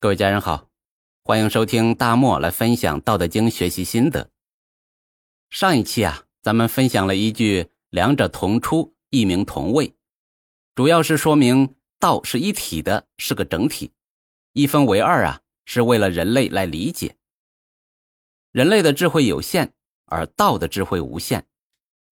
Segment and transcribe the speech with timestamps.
[0.00, 0.70] 各位家人好，
[1.24, 4.30] 欢迎收听大漠来分享《道德经》学习心得。
[5.50, 9.96] 上一期啊，咱们分享了一句“两者同出，异名同谓”，
[10.76, 13.90] 主要是说明道是一体的，是个整体，
[14.52, 17.16] 一分为二啊，是为了人类来理解。
[18.52, 19.72] 人类的智慧有限，
[20.04, 21.44] 而道的智慧无限，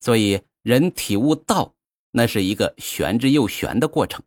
[0.00, 1.74] 所以人体悟道，
[2.12, 4.24] 那是一个玄之又玄的过程。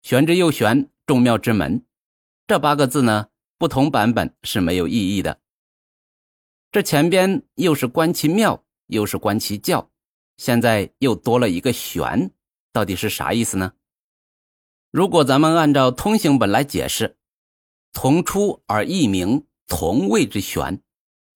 [0.00, 1.84] 玄之又玄，众妙之门。
[2.46, 5.40] 这八个字呢，不同版本是没有意义的。
[6.70, 9.90] 这前边又是观其妙，又是观其教，
[10.36, 12.30] 现在又多了一个玄，
[12.70, 13.72] 到底是啥意思呢？
[14.90, 17.16] 如果咱们按照通行本来解释，
[17.94, 20.82] 同出而异名，同谓之玄，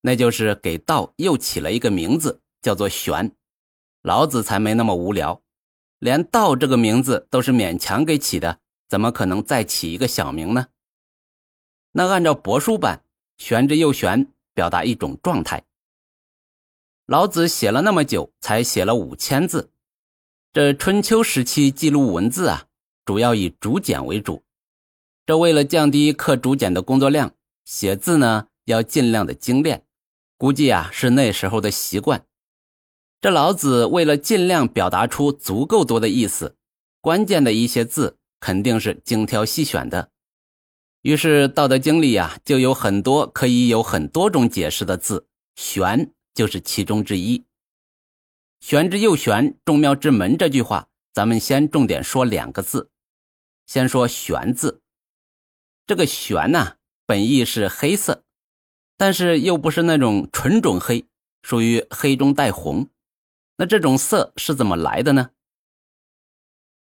[0.02, 3.34] 那就是给道又起了一个名字，叫做玄。
[4.02, 5.43] 老子才没那么无聊，
[6.01, 10.66] 连道这个名字都是勉强给起的，怎么可能再起一个小名呢？
[11.92, 13.02] 那按照帛书版，
[13.37, 15.65] 玄之又玄，表达一种状态。
[17.07, 19.71] 老子写了那么久，才写了五千字。
[20.52, 22.66] 这春秋时期记录文字啊，
[23.04, 24.43] 主要以竹简为主。
[25.24, 29.84] 这为了降低刻竹简的工作量，写字呢要尽量的精炼。
[30.37, 32.24] 估计啊是那时候的习惯。
[33.21, 36.57] 这老子为了尽量表达出足够多的意思，
[37.01, 40.10] 关键的一些字肯定是精挑细选的。
[41.02, 47.45] 于是《道德经》里呀，就有很多可以有很多种解释的字，“玄”就是其中之一。
[48.60, 52.90] “玄之又玄，众妙之门”这句话，咱们先重点说两个字。
[53.66, 54.82] 先说“玄”字，
[55.87, 58.24] 这个“玄”呢，本意是黑色，
[58.96, 61.07] 但是又不是那种纯种黑，
[61.43, 62.88] 属于黑中带红。
[63.59, 65.31] 那这种色是怎么来的呢？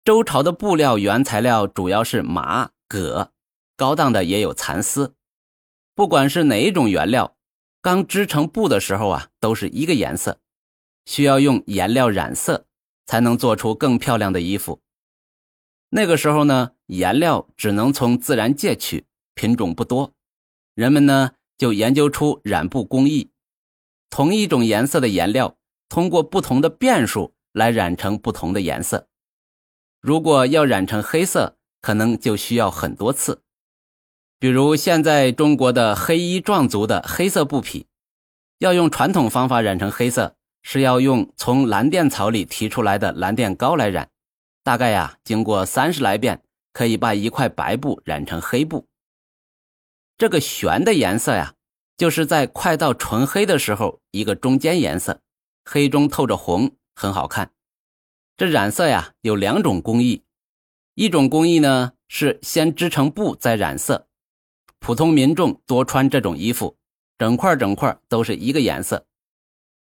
[0.06, 3.34] 周朝的布料原材料主要是麻、葛。
[3.78, 5.14] 高档的也有蚕丝，
[5.94, 7.38] 不管是哪一种原料，
[7.80, 10.40] 刚织成布的时候啊，都是一个颜色，
[11.06, 12.66] 需要用颜料染色
[13.06, 14.82] 才能做出更漂亮的衣服。
[15.92, 19.06] 那个时候呢，颜料只能从自然界取，
[19.36, 20.12] 品种不多，
[20.74, 23.30] 人们呢就研究出染布工艺，
[24.10, 25.56] 同一种颜色的颜料，
[25.88, 29.08] 通过不同的变数来染成不同的颜色。
[30.02, 33.44] 如果要染成黑色，可能就需要很多次。
[34.40, 37.88] 比如现在中国的黑衣壮族的黑色布匹，
[38.60, 44.12] 要用传统方法染成黑色，是要用从蓝靛草里提出来的蓝靛膏来染，
[44.64, 48.86] 大概呀，经过三十来遍，可以把一块白布染成黑布。
[50.20, 51.56] 这个玄的颜色呀，
[51.98, 55.20] 就是在快到纯黑的时候，一个中间颜色，
[55.66, 57.50] 黑中透着红，很好看。
[58.36, 60.22] 这染色呀，有两种工艺，
[60.94, 64.07] 一种工艺呢是先织成布再染色。
[64.88, 66.78] 普通民众多穿这种衣服，
[67.18, 69.06] 整块整块都是一个颜色。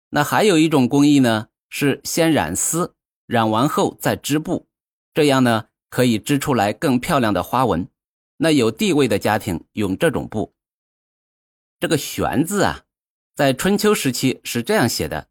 [0.10, 2.96] 那还有一种工艺呢，是先染丝，
[3.28, 4.68] 染完后再织布，
[5.14, 7.88] 这样呢可以织出来更漂亮的花纹。
[8.38, 10.56] 那有地位的家庭用这种布。
[11.80, 12.86] 这个“玄”字啊，
[13.36, 15.28] 在春秋时期是这样写的，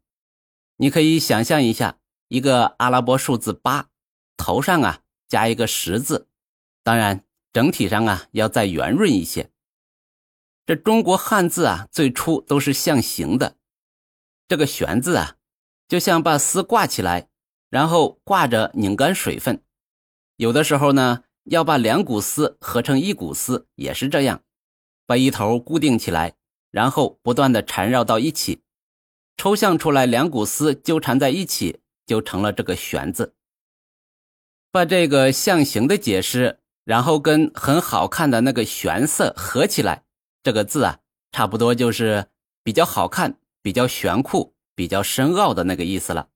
[0.77, 1.97] 你可以想象一下，
[2.29, 3.89] 一个阿拉伯数字八，
[4.37, 6.29] 头上啊加一个十字，
[6.81, 9.51] 当然整体上啊要再圆润一些。
[10.65, 13.55] 这中国汉字啊，最初都是象形的。
[14.47, 15.35] 这个“玄”字啊，
[15.87, 17.29] 就像把丝挂起来，
[17.69, 19.61] 然后挂着拧干水分。
[20.37, 24.41] 有的时候呢，要把两股丝合成一股丝，也是这样，
[25.05, 26.33] 把一头固定起来，
[26.71, 28.63] 然后不断的缠绕到一起，
[29.37, 33.35] 抽象出来两股丝纠缠在一起，就成了这个“玄”字。
[34.71, 40.04] 把这个象形的解释，然后跟很好看的那个玄色合起来。
[40.45, 40.99] 这个字啊，
[41.31, 42.27] 差不多就是
[42.61, 46.29] 比较好看、比较玄酷、比较深奥的那个意思了。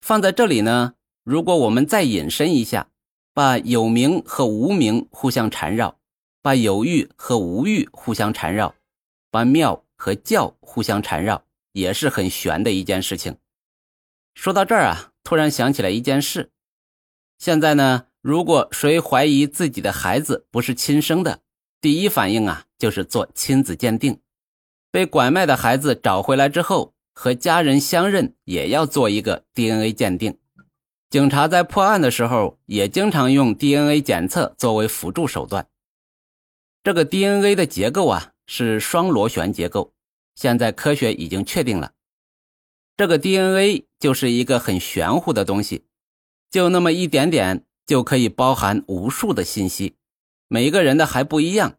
[0.00, 2.88] 放在这里呢，如果我们再引申一下，
[3.34, 5.98] 把有名和无名互相缠绕，
[6.40, 8.74] 把有欲和无欲互相缠绕，
[9.30, 13.36] 把妙和教互相缠绕，也是很玄的一件事情。
[14.34, 16.50] 说到这儿啊，突然想起来一件事：
[17.38, 21.42] 现在呢，如果谁怀疑自己的孩子不是亲生的，
[21.86, 24.18] 第一反应啊，就是做亲子鉴定。
[24.90, 30.36] 被拐卖的孩子找回来之后，和家人相认，也要做一个 DNA 鉴定。
[31.08, 35.68] 警察在破案的时候，也经常用 DNA 检测作为辅助手段。
[36.82, 39.92] 这个 DNA 的结构啊，是双螺旋结构。
[40.34, 41.92] 现在科学已经确定了，
[42.96, 45.84] 这个 DNA 就是一个很玄乎的东西，
[46.50, 49.94] 就那么一点点，就可以包含无数的信息。
[50.48, 51.76] 每个人的还不一样，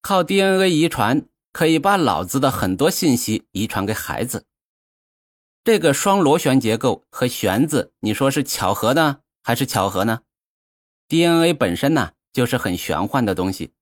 [0.00, 4.46] 靠 DNA 遗传可以把老子的很多信息遗传给孩子。
[5.62, 10.22] 这个双螺旋结构和旋字，你说是巧合呢，还是巧合呢
[11.08, 13.72] ？DNA 本身呢，就是很玄幻的东西。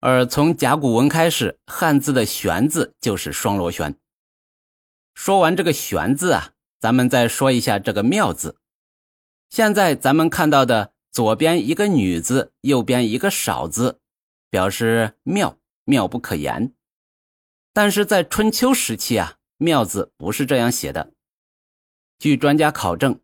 [0.00, 3.96] 而从甲骨文开始，汉字的“玄”字就是双螺旋。
[5.14, 8.58] 说完这个“玄”字啊，咱们再说一下这个“妙”字。
[9.48, 14.00] 现在咱们看到的左边一个女字，右边一个少字，
[14.50, 16.74] 表示妙，妙不可言。
[17.72, 21.14] 但是在春秋时期啊，“妙”字不是这样写的。
[22.18, 23.18] 据专家考证，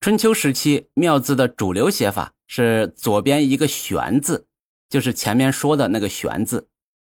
[0.00, 4.46] 春秋时期“妙”字的主流写法是左边一个“玄”字。
[4.88, 6.70] 就是前面说的那个“玄”字，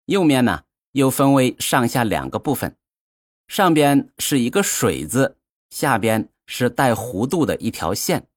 [0.07, 2.75] 右面呢又分为上下两个部分，
[3.47, 5.37] 上边是一个水字，
[5.69, 8.27] 下边是带弧度的一条线，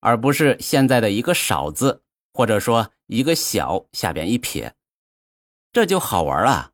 [0.00, 2.02] 而不是现在的一个少字，
[2.32, 4.74] 或者说一个小下边一撇，
[5.72, 6.72] 这就好玩了。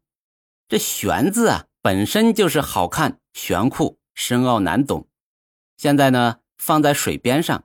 [0.68, 5.08] 这“玄”字啊本身就是好看、玄酷、深奥难懂，
[5.76, 7.64] 现在呢放在水边上，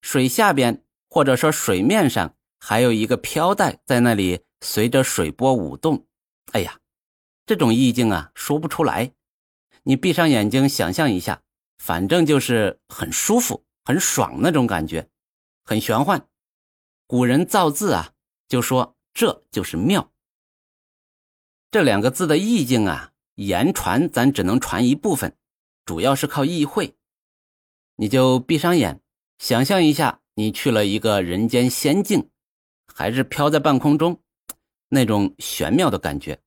[0.00, 2.34] 水下边或者说水面上。
[2.58, 6.06] 还有一个飘带在那里随着水波舞动，
[6.52, 6.80] 哎呀，
[7.44, 9.12] 这种意境啊说不出来。
[9.82, 11.42] 你闭上眼睛想象一下，
[11.78, 15.08] 反正就是很舒服、很爽那种感觉，
[15.62, 16.28] 很玄幻。
[17.06, 18.12] 古人造字啊，
[18.48, 20.12] 就说这就是妙。
[21.70, 25.36] 这两个字的意境啊，言传咱只能传一部分，
[25.84, 26.96] 主要是靠意会。
[27.94, 29.00] 你就闭上眼，
[29.38, 32.28] 想象一下，你去了一个人间仙境。
[32.92, 34.20] 还是飘在半空中，
[34.88, 36.42] 那种玄妙的感觉。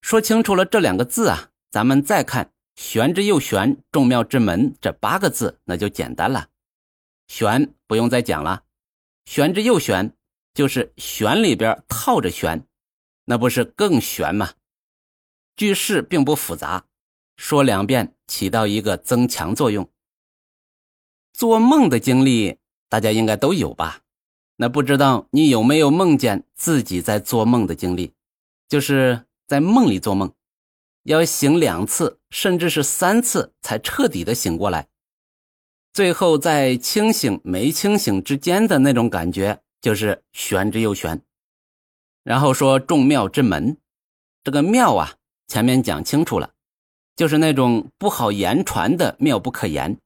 [0.00, 6.48] 说清楚了这两个字啊，咱们再看“玄之又玄，众妙之门”这八个字，那就简单了。
[7.28, 8.64] 玄不用再讲了
[9.24, 10.14] ，“玄之又玄”
[10.54, 12.66] 就是玄里边套着玄，
[13.24, 14.52] 那不是更玄吗？
[15.56, 16.86] 句式并不复杂，
[17.36, 19.88] 说两遍起到一个增强作用。
[21.32, 22.58] 做梦的经历，
[22.88, 24.00] 大家应该都有吧？
[24.56, 28.12] 那不知道你有没有梦见自己在做梦的经历？
[28.68, 30.32] 就是在梦里做梦，
[31.04, 34.88] 要醒两次，甚至是三次才彻底的醒过来。
[35.92, 41.20] 最后在清醒没清醒之间的那种感觉，就是玄之又玄。
[42.24, 43.76] 然后说众妙之门，
[44.42, 46.54] 这个妙啊，前面讲清楚了，
[47.14, 49.98] 就是那种不好言传的妙不可言。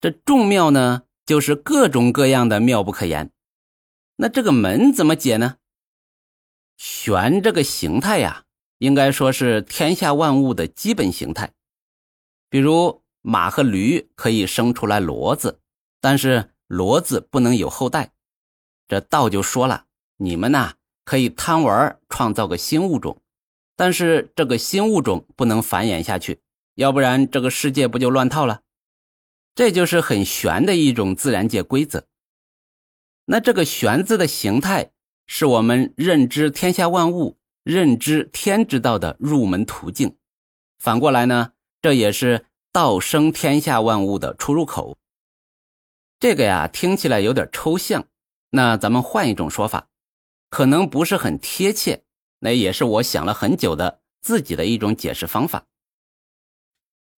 [0.00, 3.30] 这众妙呢，就是各种各样的妙不可言。
[4.16, 5.58] 那这个门怎么解呢？
[6.76, 8.44] 玄这个形态呀，
[8.78, 11.52] 应该说是天下万物的基本形态。
[12.48, 15.60] 比如马和驴可以生出来骡子，
[16.00, 18.12] 但是骡子不能有后代。
[18.88, 19.84] 这道就说了，
[20.16, 23.20] 你们呐可以贪玩创造个新物种，
[23.76, 26.40] 但是这个新物种不能繁衍下去，
[26.74, 28.62] 要不然这个世界不就乱套了？
[29.54, 32.06] 这就是很玄的一种自然界规则。
[33.26, 34.92] 那这个“玄”字的形态，
[35.26, 37.36] 是我们认知天下万物、
[37.68, 40.16] 认知天之道的入门途径。
[40.78, 44.96] 反过来呢，这也是道生天下万物的出入口。
[46.18, 48.06] 这个呀，听起来有点抽象。
[48.48, 49.88] 那咱们换一种说法，
[50.48, 52.04] 可能不是很贴切。
[52.38, 55.66] 那也是我想了很久的自己的一种解释方法。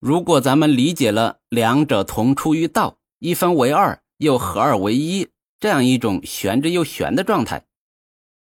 [0.00, 5.28] 如果咱们理解了两者同出于道，一分为二，又合二为一。
[5.60, 7.66] 这样一种悬之又悬的状态，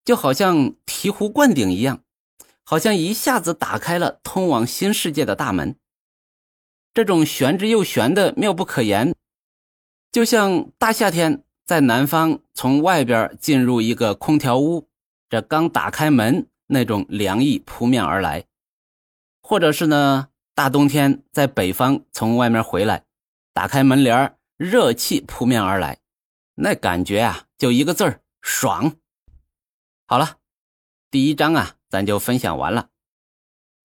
[0.07, 2.01] 就好像醍醐灌顶一样，
[2.63, 5.77] 好像一下子打开了通往新世界的大门。
[6.95, 9.13] 这种玄之又玄的妙不可言，
[10.13, 14.89] 就像大夏天在南方从外边进入一个空调屋，
[15.29, 18.45] 这刚打开门，那种凉意扑面而来；
[19.43, 23.03] 或者是呢，大冬天在北方从外面回来，
[23.53, 25.99] 打开门帘热气扑面而来。
[26.55, 28.95] 那感觉啊，就一个字儿爽。
[30.09, 30.39] 好了，
[31.11, 32.91] 第一章啊，咱就分享完了。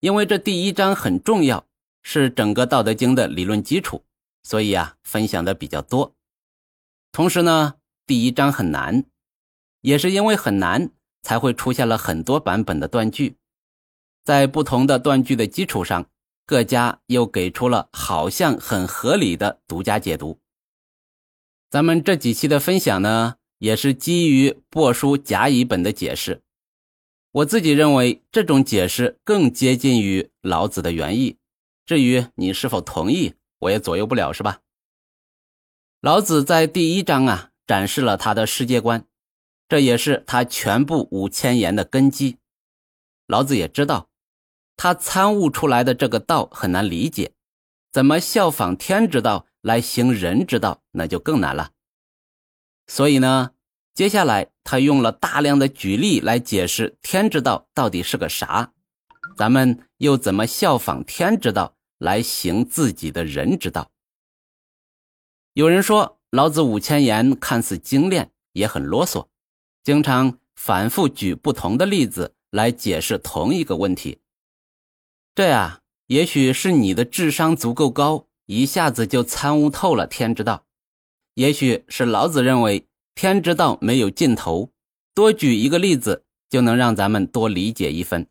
[0.02, 1.66] 因为这第一章很重要，
[2.04, 4.04] 是整个《道德经》的理论基础，
[4.44, 6.16] 所以啊，分享的比较多。
[7.12, 7.74] 同时呢，
[8.06, 9.04] 第一章很难，
[9.82, 10.92] 也是因为很难，
[11.24, 13.38] 才会出现了很多版本的断句。
[14.24, 16.08] 在不同的断句的基础上，
[16.46, 20.40] 各家又给出了好像很合理的独家解读。
[21.72, 26.42] 咱们这几期的分享呢，也是基于帛书甲乙本的解释。
[27.32, 31.38] 我自己认为这种解释更接近于老子的原意。
[31.86, 34.62] 至于你是否同意，我也左右不了，是吧？
[36.02, 39.06] 老子在第一章啊，展示了他的世界观。
[39.70, 42.38] 这也是他全部五千言的根基。
[43.28, 44.10] 老子也知道，
[44.76, 47.32] 他参悟出来的这个道很难理解，
[47.92, 51.72] 怎么效仿天之道来行人之道，那就更难了。
[52.92, 53.52] 所以呢，
[53.94, 58.74] 接下来他用了大量的举例来解释天之道到底是个啥，
[59.38, 63.90] 咱们又怎么效仿天之道来行自己的人之道？
[65.54, 69.28] 有人说，老子五千言看似精炼，也很啰嗦，
[69.86, 74.20] 经常反复举不同的例子来解释同一个问题。
[75.34, 80.66] 这呀，也许是你的智商足够高，一下子就参悟透了天之道；
[81.34, 84.72] 也许是老子认为天之道没有尽头，
[85.14, 88.28] 多举一个例子就能让咱们多理解一分。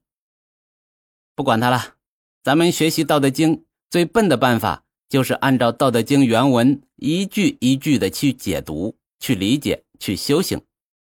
[1.34, 1.96] 不管他了，
[2.42, 3.56] 咱们学习《道德经》
[3.90, 4.84] 最笨的办法。
[5.10, 10.62] 就是按照《道德经》原文一句一句的去解读、去理解、去修行。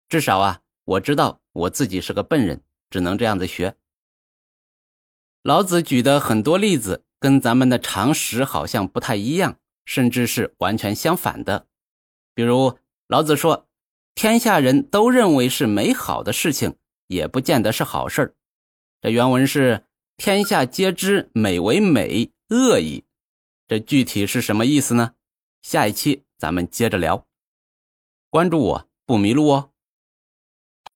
[0.07, 3.75] 至少啊，我知道我自己是个笨人，只能这样子学。
[5.43, 11.67] 老子举的很多例子跟咱们的常识好像不太一样，甚至是完全相反的。
[12.33, 13.67] 比如老子说
[14.15, 16.75] ：“天下人都认为是美好的事情，
[17.07, 18.35] 也不见得是好事
[19.01, 19.85] 这原文是
[20.17, 23.05] ：“天下皆知美为美，恶已。”
[23.67, 25.13] 这具体是什么意思呢？
[25.61, 27.27] 下一期咱们接着聊。
[28.29, 29.68] 关注我不迷路哦。